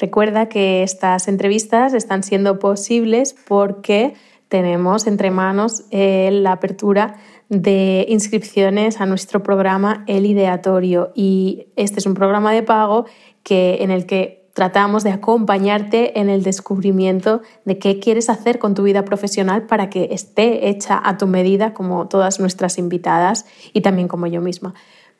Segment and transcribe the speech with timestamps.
[0.00, 4.14] Recuerda que estas entrevistas están siendo posibles porque
[4.48, 7.16] tenemos entre manos eh, la apertura
[7.50, 13.04] de inscripciones a nuestro programa El Ideatorio y este es un programa de pago
[13.42, 18.74] que, en el que tratamos de acompañarte en el descubrimiento de qué quieres hacer con
[18.74, 23.44] tu vida profesional para que esté hecha a tu medida como todas nuestras invitadas
[23.74, 24.72] y también como yo misma.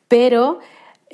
[0.07, 0.59] Pero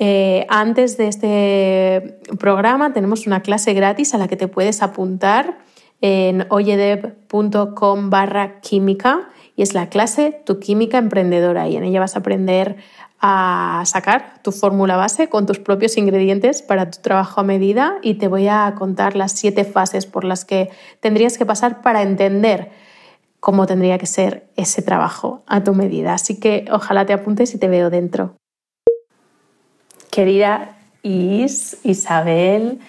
[0.00, 5.58] eh, antes de este programa tenemos una clase gratis a la que te puedes apuntar
[6.00, 12.14] en oyedev.com barra química y es la clase Tu química emprendedora y en ella vas
[12.14, 12.76] a aprender
[13.20, 18.14] a sacar tu fórmula base con tus propios ingredientes para tu trabajo a medida y
[18.14, 20.70] te voy a contar las siete fases por las que
[21.00, 22.70] tendrías que pasar para entender
[23.40, 26.14] cómo tendría que ser ese trabajo a tu medida.
[26.14, 28.36] Así que ojalá te apuntes y te veo dentro.
[30.18, 30.70] Querida
[31.04, 32.80] Is, Isabel,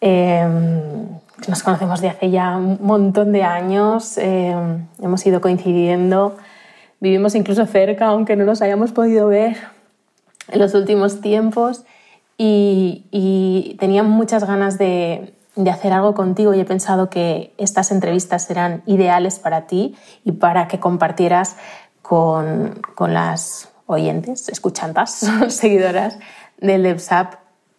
[0.00, 1.06] em,
[1.46, 6.36] nos conocemos de hace ya un montón de años, em, hemos ido coincidiendo
[6.98, 9.56] vivimos incluso cerca, aunque no nos hayamos podido ver
[10.48, 11.84] en los últimos tiempos
[12.38, 15.32] y, tenía muchas ganas de,
[15.70, 19.94] hacer algo contigo y he pensado que estas entrevistas serán ideales para ti
[20.24, 21.54] y para que compartieras
[22.02, 26.18] con, las oyentes, escuchantas, seguidoras
[26.66, 27.34] del LevSap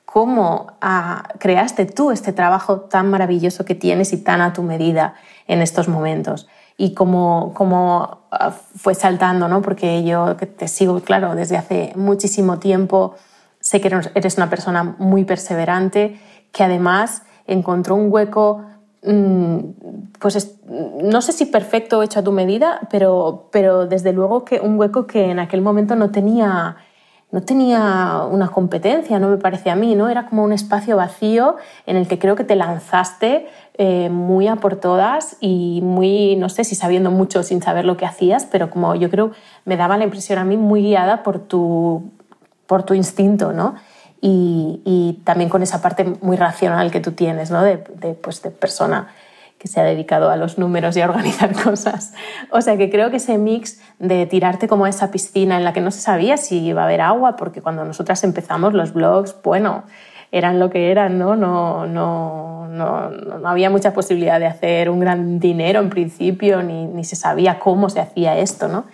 [0.05, 5.15] cómo ah, creaste tú este trabajo tan maravilloso que tienes y tan a tu medida
[5.47, 9.61] en estos momentos y cómo, cómo ah, fue saltando, ¿no?
[9.61, 13.15] Porque yo te sigo, claro, desde hace muchísimo tiempo,
[13.59, 16.19] sé que eres una persona muy perseverante,
[16.51, 18.63] que además encontró un hueco,
[19.03, 19.59] mm,
[20.19, 20.57] pues
[21.01, 25.07] no sé si perfecto hecho a tu medida, pero, pero desde luego que un hueco
[25.07, 26.77] que en aquel momento no tenía
[27.31, 30.09] no tenía una competencia, no me parece a mí, ¿no?
[30.09, 34.55] Era como un espacio vacío en el que creo que te lanzaste eh, muy a
[34.57, 38.69] por todas y muy, no sé si sabiendo mucho sin saber lo que hacías, pero
[38.69, 39.31] como yo creo
[39.65, 42.09] me daba la impresión a mí muy guiada por tu,
[42.67, 43.75] por tu instinto, ¿no?
[44.21, 47.61] Y, también con esa parte muy racional que tú tienes, ¿no?
[47.61, 49.09] De, pues de persona
[49.57, 52.13] que se ha dedicado a los números y a organizar cosas.
[52.51, 55.73] O sea que creo que ese mix de tirarte como a esa piscina en la
[55.73, 59.35] que no se sabía si iba a haber agua, porque cuando nosotras empezamos los blogs,
[59.43, 59.83] bueno,
[60.31, 61.35] eran lo que eran, ¿no?
[61.35, 66.85] No, no, no, no había mucha posibilidad de hacer un gran dinero en principio, ni,
[66.87, 68.85] ni se sabía cómo se hacía esto, ¿no?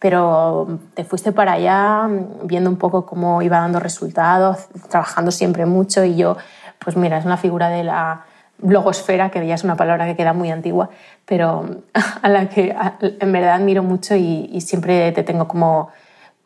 [0.00, 2.08] Pero te fuiste para allá
[2.44, 6.36] viendo un poco cómo iba dando resultados, trabajando siempre mucho y yo,
[6.78, 8.24] pues mira, es una figura de la
[8.58, 10.90] blogosfera, que ya es una palabra que queda muy antigua,
[11.24, 11.82] pero
[12.22, 15.90] a la que en verdad admiro mucho y, y siempre te tengo como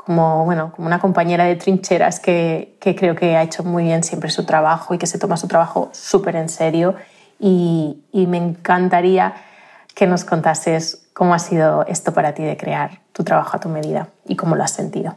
[0.04, 4.02] como, bueno, como una compañera de trincheras que, que, creo que ha hecho muy bien
[4.02, 6.96] siempre su trabajo y que se toma su trabajo súper en serio.
[7.38, 9.34] Y, y, me encantaría
[9.94, 13.68] que nos contases cómo ha sido esto para ti de crear tu trabajo a tu
[13.68, 15.16] medida y cómo lo has sentido.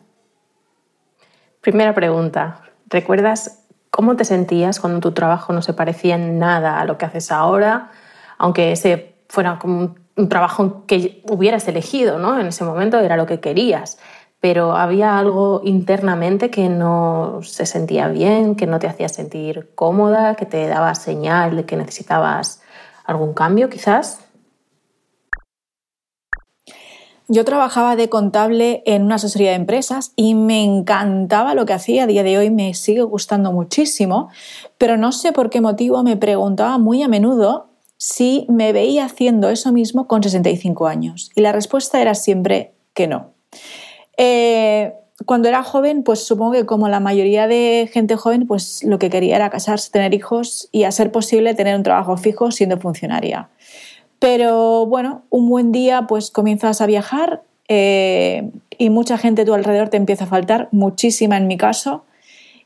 [1.62, 3.65] Primera pregunta, ¿recuerdas
[3.96, 7.32] cómo te sentías cuando tu trabajo no se parecía en nada a lo que haces
[7.32, 7.92] ahora,
[8.38, 12.38] aunque ese fuera como un, trabajo que hubieras elegido, ¿no?
[12.38, 13.98] En ese momento era lo que querías
[14.42, 20.36] pero había algo internamente que no se sentía bien, que no te hacía sentir cómoda,
[20.36, 22.62] que te daba señal de que necesitabas
[23.06, 24.20] algún cambio quizás.
[27.28, 32.04] Yo trabajaba de contable en una asesoría de empresas y me encantaba lo que hacía.
[32.04, 34.30] A día de hoy me sigue gustando muchísimo,
[34.78, 39.50] pero no sé por qué motivo me preguntaba muy a menudo si me veía haciendo
[39.50, 41.32] eso mismo con 65 años.
[41.36, 43.34] Y la respuesta era siempre que no.
[44.18, 44.94] Eh,
[45.26, 49.10] cuando era joven, pues supongo que como la mayoría de gente joven, pues lo que
[49.10, 53.50] quería era casarse, tener hijos y a ser posible tener un trabajo fijo siendo funcionaria.
[54.20, 59.54] Pero bueno, un buen día pues comienzas a viajar eh, y mucha gente a tu
[59.54, 62.04] alrededor te empieza a faltar, muchísima en mi caso,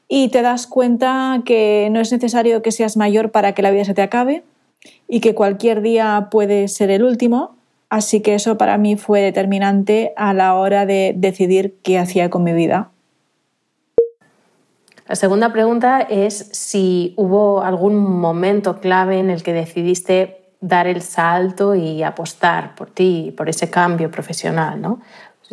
[0.07, 3.85] y te das cuenta que no es necesario que seas mayor para que la vida
[3.85, 4.43] se te acabe
[5.07, 7.59] y que cualquier día puede ser el último
[7.89, 12.43] Así que eso para mí fue determinante a la hora de decidir qué hacía con
[12.43, 12.91] mi vida.
[15.07, 21.01] La segunda pregunta es si hubo algún momento clave en el que decidiste dar el
[21.01, 25.01] salto y apostar por ti, por ese cambio profesional, ¿no?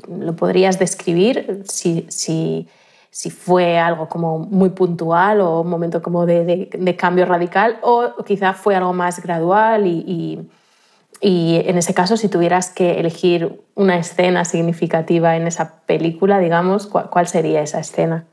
[0.08, 2.68] ¿Lo podrías describir si, si,
[3.10, 8.14] si fue algo como muy puntual o un momento como de, de, cambio radical o
[8.26, 10.48] quizá fue algo más gradual y
[11.20, 16.86] y en ese caso, si tuvieras que elegir una escena significativa en esa película, digamos,
[16.86, 18.26] ¿cuál sería esa escena?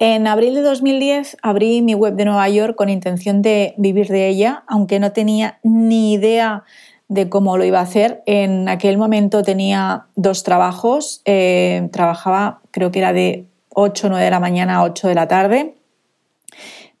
[0.00, 4.28] En abril de 2010 abrí mi web de Nueva York con intención de vivir de
[4.28, 6.62] ella, aunque no tenía ni idea
[7.08, 8.22] de cómo lo iba a hacer.
[8.26, 11.20] En aquel momento tenía dos trabajos.
[11.24, 15.14] Eh, trabajaba, creo que era de 8 o 9 de la mañana a 8 de
[15.16, 15.74] la tarde.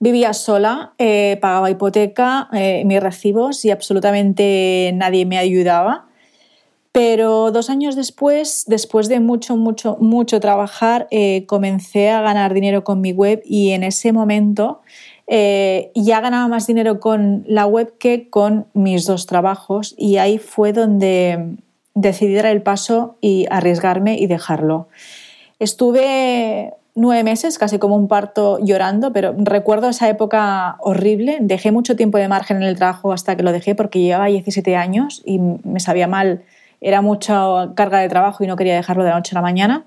[0.00, 6.07] Vivía sola, eh, pagaba hipoteca, eh, mis recibos y absolutamente nadie me ayudaba.
[6.98, 11.06] Pero dos años después, después de mucho, mucho, mucho trabajar,
[11.46, 14.80] comencé a ganar dinero con mi web y en ese momento
[15.28, 20.38] eh, ya ganaba más dinero con la web que con mis dos trabajos y ahí
[20.38, 21.58] fue donde
[21.94, 24.88] decidí dar el paso y arriesgarme y dejarlo.
[25.60, 31.38] Estuve nueve meses, casi como un parto llorando, pero recuerdo esa época horrible.
[31.42, 34.74] Dejé mucho tiempo de margen en el trabajo hasta que lo dejé porque llevaba 17
[34.74, 36.42] años y me sabía mal.
[36.80, 39.86] Era mucha carga de trabajo y no quería dejarlo de la noche a la mañana.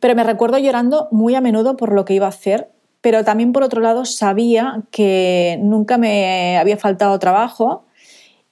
[0.00, 2.70] Pero me recuerdo llorando muy a menudo por lo que iba a hacer
[3.00, 7.84] pero también por otro lado sabía que nunca me había faltado trabajo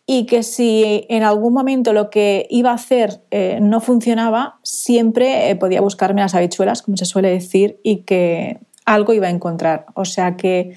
[0.06, 5.50] y que si en algún momento lo que iba a hacer eh, no funcionaba, siempre
[5.50, 9.86] eh, podía buscarme las habichuelas, como se suele decir, y que algo iba a encontrar.
[9.94, 10.76] O sea que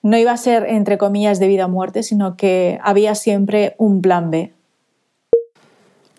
[0.00, 4.00] no iba a ser, entre comillas, de vida o muerte, sino que había siempre un
[4.00, 4.54] plan B.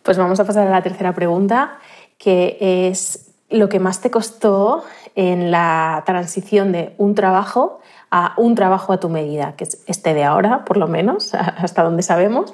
[0.04, 1.80] Pues vamos a pasar a la tercera pregunta,
[2.18, 2.58] que
[2.90, 4.84] es lo que más te costó
[5.16, 7.80] en la transición de un trabajo
[8.12, 11.84] a un trabajo a tu medida, que es este de ahora, por lo menos, hasta
[11.84, 12.54] donde sabemos.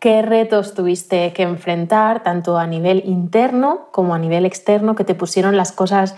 [0.00, 5.14] ¿Qué retos tuviste que enfrentar, tanto a nivel interno como a nivel externo, que te
[5.14, 6.16] pusieron las cosas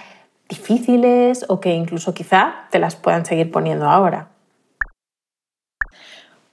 [0.49, 4.34] difíciles o que incluso quizá te las puedan seguir poniendo ahora?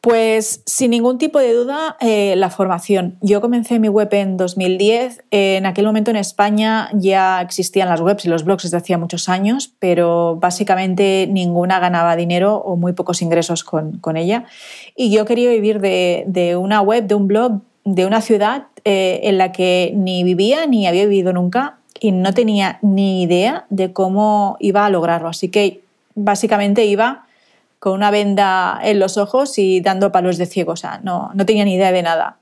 [0.02, 3.18] Pues sin ningún tipo de duda, eh, la formación.
[3.22, 5.26] Yo comencé mi web en 2010.
[5.30, 9.30] en aquel momento en España ya existían las webs y los blogs desde hacía muchos
[9.30, 14.46] años, pero básicamente ninguna ganaba dinero o muy pocos ingresos con, ella.
[14.96, 19.38] Y yo quería vivir de, una web, de un blog, de una ciudad eh, en
[19.38, 24.58] la que ni vivía ni había vivido nunca y no tenía ni idea de cómo
[24.60, 25.30] iba a lograrlo.
[25.30, 25.82] Así que
[26.16, 27.28] básicamente iba
[27.82, 31.48] con una venda en los ojos y dando palos de ciego, o sea, no, no
[31.48, 32.38] tenía ni idea de nada.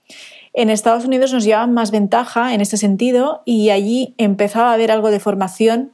[0.51, 4.91] En Estados Unidos nos llevaban más ventaja en este sentido y allí empezaba a haber
[4.91, 5.93] algo de formación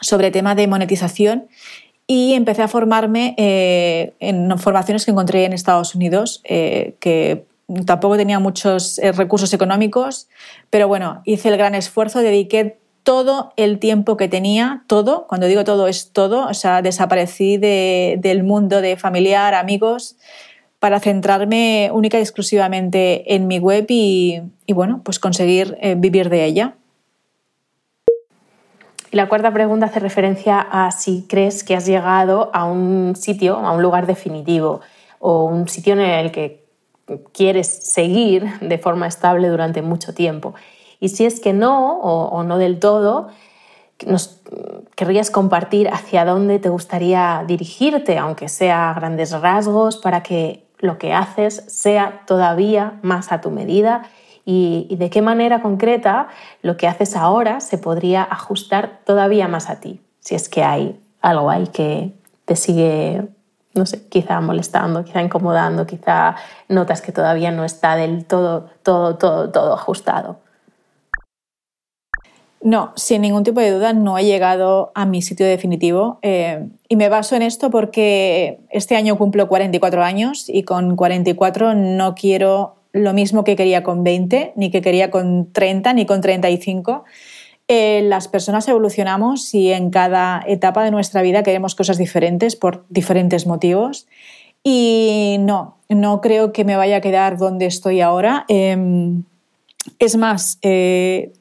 [0.00, 1.48] sobre tema de monetización
[2.06, 7.46] y empecé a formarme eh, en formaciones que encontré en Estados Unidos, eh, que
[7.86, 10.28] tampoco tenía muchos eh, recursos económicos,
[10.70, 15.64] pero bueno, hice el gran esfuerzo, dediqué todo el tiempo que tenía, todo, cuando digo
[15.64, 20.16] todo es todo, o sea, desaparecí del mundo de familiar, amigos,
[20.78, 26.44] para centrarme única y exclusivamente en mi web y, bueno, pues conseguir eh, vivir de
[26.44, 26.74] ella.
[29.12, 33.72] La cuarta pregunta hace referencia a si crees que has llegado a un sitio, a
[33.72, 34.80] un lugar definitivo
[35.18, 36.64] o un sitio en el que
[37.32, 40.54] quieres seguir de forma estable durante mucho tiempo.
[41.00, 43.28] Y si es que no, o, no del todo,
[44.94, 50.98] querrías compartir hacia dónde te gustaría dirigirte, aunque sea a grandes rasgos, para que lo
[50.98, 54.02] que haces sea todavía más a tu medida
[54.44, 56.28] y, de qué manera concreta
[56.62, 61.00] lo que haces ahora se podría ajustar todavía más a ti, si es que hay
[61.20, 62.12] algo ahí que
[62.46, 63.28] te sigue,
[63.74, 66.36] no sé, quizá molestando, quizá incomodando, quizá
[66.68, 70.38] notas que todavía no está del todo, todo, todo, todo ajustado.
[72.62, 76.96] No, sin ningún tipo de duda no he llegado a mi sitio definitivo eh, y
[76.96, 82.74] me baso en esto porque este año cumplo 44 años y con 44 no quiero
[82.92, 87.04] lo mismo que quería con 20, ni que quería con 30, ni con 35.
[87.68, 92.84] Eh, las personas evolucionamos y en cada etapa de nuestra vida queremos cosas diferentes por
[92.88, 94.06] diferentes motivos.
[94.62, 98.44] Y no, no creo que me vaya a quedar donde estoy ahora.
[98.48, 99.22] Em,
[99.98, 101.32] es más, eh,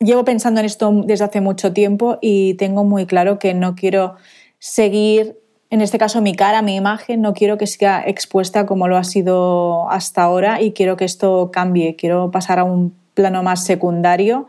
[0.00, 4.16] llevo pensando en esto desde hace mucho tiempo y tengo muy claro que no quiero
[4.58, 5.38] seguir,
[5.68, 9.04] en este caso mi cara, mi imagen, no quiero que sea expuesta como lo ha
[9.04, 14.48] sido hasta ahora y quiero que esto cambie, quiero pasar a un plano más secundario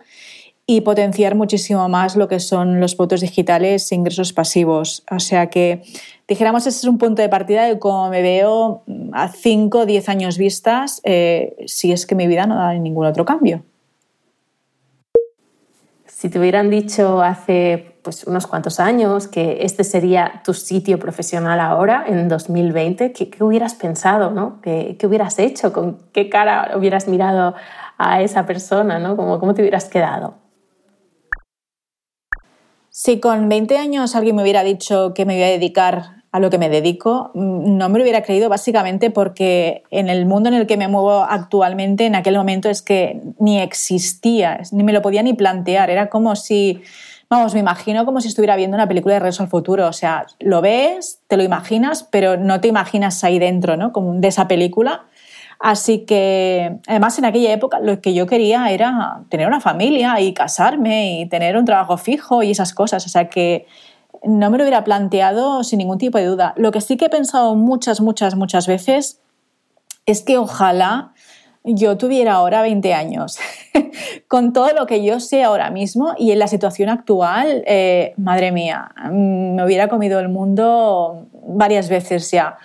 [0.66, 5.04] y potenciar muchísimo más lo que son los votos digitales e ingresos pasivos.
[5.12, 5.82] O sea que,
[6.30, 10.08] dijéramos, ese es un punto de partida de cómo me veo a 5 o 10
[10.08, 13.66] años vistas, eh, si es que mi vida no da ningún otro cambio.
[16.22, 21.60] Si te hubieran dicho hace pues, unos cuantos años que este sería tu sitio profesional
[21.60, 24.30] ahora, en 2020, ¿qué, hubieras pensado?
[24.30, 24.62] ¿no?
[24.62, 25.74] ¿Qué, hubieras hecho?
[25.74, 27.56] ¿Con qué cara hubieras mirado
[27.98, 29.00] a esa persona?
[29.00, 29.18] ¿no?
[29.18, 30.36] ¿Cómo, ¿Cómo te hubieras quedado?
[32.92, 36.50] Si con 20 años alguien me hubiera dicho que me iba a dedicar a lo
[36.50, 40.56] que me dedico, mm, no me lo hubiera creído básicamente porque en el mundo en
[40.56, 45.02] el que me muevo actualmente, en aquel momento es que ni existía, ni me lo
[45.02, 45.90] podía ni plantear.
[45.90, 46.82] Era como si,
[47.30, 49.88] vamos, me imagino como si estuviera viendo una película de Regreso al Futuro.
[49.88, 53.92] O sea, lo ves, te lo imaginas, pero no te imaginas ahí dentro, ¿no?
[53.92, 55.06] Como de esa película.
[55.60, 60.34] Así que, además, en aquella época lo que yo quería era tener una familia y
[60.34, 63.06] casarme y tener un trabajo fijo y esas cosas.
[63.06, 63.68] O sea que
[64.24, 66.54] no me lo hubiera planteado sin ningún tipo de duda.
[66.58, 69.20] Lo que sí que he pensado muchas, muchas, muchas veces
[70.06, 71.14] es que ojalá
[71.64, 73.40] yo tuviera ahora 20 años.
[74.28, 78.52] Con todo lo que yo sé ahora mismo y en la situación actual, eh, madre
[78.52, 82.58] mía, mm, me hubiera comido el mundo varias veces ya.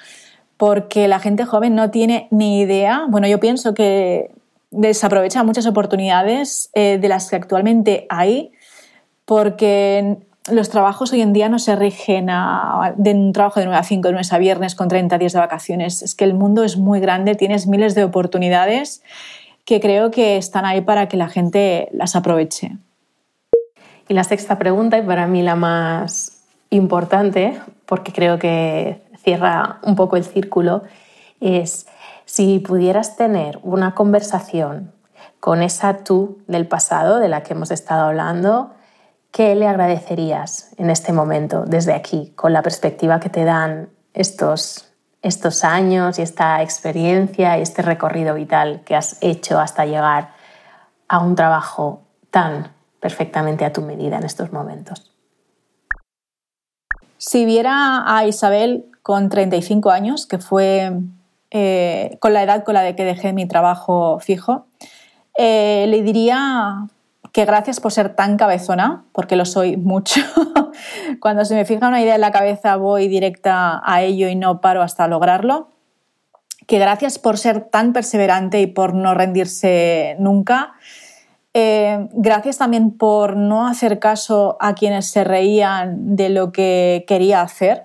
[0.57, 3.05] Porque la gente joven no tiene ni idea.
[3.09, 4.31] Bueno, yo pienso que
[4.71, 8.53] desaprovecha muchas oportunidades eh, de las que actualmente hay
[9.27, 10.19] porque
[10.51, 13.83] los trabajos hoy en día no se rigen a, de un trabajo de 9 a
[13.83, 16.03] 5, de lunes a viernes con 30 días de vacaciones.
[16.03, 19.03] Es que el mundo es muy grande, tienes miles de oportunidades
[19.65, 22.77] que creo que están ahí para que la gente las aproveche.
[24.09, 29.97] Y la sexta pregunta, y para mí la más importante, porque creo que cierra un
[29.97, 30.85] poco el círculo,
[31.41, 31.87] es
[32.25, 34.93] si pudieras tener una conversación
[35.41, 38.71] con esa tú del pasado de la que hemos estado hablando,
[39.37, 44.95] ¿qué le agradecerías en este momento, desde aquí, con la perspectiva que te dan estos,
[45.21, 50.31] estos años y esta experiencia y este recorrido vital que has hecho hasta llegar
[51.07, 52.01] a un trabajo
[52.31, 55.13] tan perfectamente a tu medida en estos momentos?
[57.19, 60.93] Si viera a Isabel con 35 años, que fue
[61.51, 64.65] eh, con la edad con la de que dejé mi trabajo fijo,
[65.37, 66.89] eh, le diría
[67.37, 70.23] que gracias por ser tan cabezona, porque lo soy mucho.
[71.21, 74.63] Cuando se me fija una idea en la cabeza voy directa a ello y no
[74.63, 75.69] paro hasta lograrlo.
[76.67, 80.77] Que gracias por ser tan perseverante y por no rendirse nunca.
[81.53, 87.43] Eh, gracias también por no hacer caso a quienes se reían de lo que quería
[87.43, 87.85] hacer.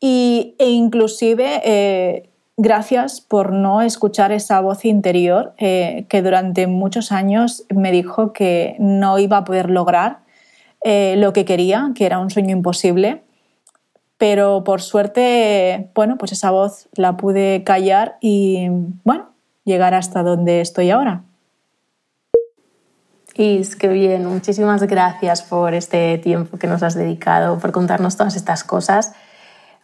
[0.00, 7.12] Y, e inclusive eh, gracias por no escuchar esa voz interior eh, que durante muchos
[7.12, 10.20] años me dijo que no iba a poder lograr
[10.82, 13.22] eh, lo que quería, que era un sueño imposible.
[14.18, 18.68] Pero por suerte, bueno, pues esa voz la pude callar y,
[19.02, 19.30] bueno,
[19.64, 21.24] llegar hasta donde estoy ahora.
[23.34, 24.26] Is, qué bien.
[24.26, 29.12] Muchísimas gracias por este tiempo que nos has dedicado, por contarnos todas estas cosas.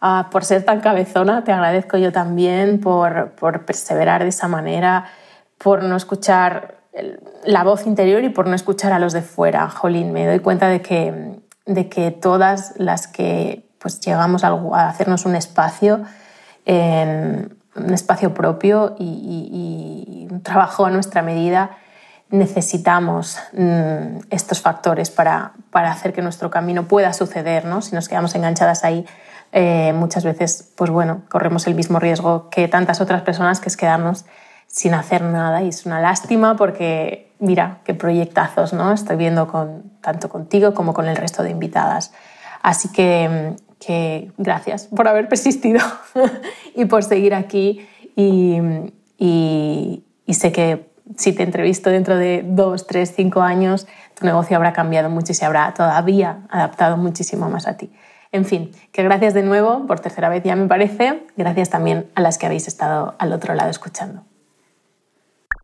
[0.03, 3.35] Ah, por ser tan cabezona, te agradezco yo también por,
[3.67, 5.05] perseverar de esa manera,
[5.59, 6.79] por no escuchar
[7.45, 9.69] la voz interior y por no escuchar a los de fuera.
[9.69, 15.25] Jolín, me doy cuenta de que, de que todas las que pues, llegamos a hacernos
[15.25, 16.01] un espacio,
[16.65, 21.77] un espacio propio y, un trabajo a nuestra medida,
[22.31, 27.81] necesitamos mm, estos factores para, para, hacer que nuestro camino pueda suceder, ¿no?
[27.81, 29.05] Si nos quedamos enganchadas ahí,
[29.51, 33.77] eh, muchas veces, pues bueno, corremos el mismo riesgo que tantas otras personas, que es
[33.77, 34.25] quedarnos
[34.67, 38.93] sin hacer nada y es una lástima porque mira qué proyectazos ¿no?
[38.93, 42.13] estoy viendo con, tanto contigo como con el resto de invitadas.
[42.61, 45.81] Así que, que gracias por haber persistido
[46.75, 48.57] y por seguir aquí y,
[49.17, 54.55] y, y, sé que si te entrevisto dentro de dos, tres, cinco años, tu negocio
[54.55, 57.91] habrá cambiado mucho y se habrá todavía adaptado muchísimo más a ti.
[58.31, 62.21] En fin, que gracias de nuevo, por tercera vez ya me parece, gracias también a
[62.21, 64.23] las que habéis estado al otro lado escuchando.